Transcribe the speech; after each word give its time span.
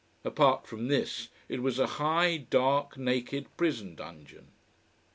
Apart 0.23 0.65
from 0.65 0.87
this, 0.87 1.27
it 1.47 1.61
was 1.61 1.77
a 1.77 1.85
high, 2.01 2.35
dark, 2.37 2.97
naked 2.97 3.45
prison 3.55 3.93
dungeon. 3.93 4.47